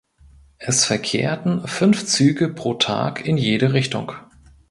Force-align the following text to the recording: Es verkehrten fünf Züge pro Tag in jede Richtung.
Es 0.57 0.83
verkehrten 0.85 1.67
fünf 1.67 2.05
Züge 2.07 2.49
pro 2.49 2.73
Tag 2.73 3.23
in 3.23 3.37
jede 3.37 3.73
Richtung. 3.73 4.11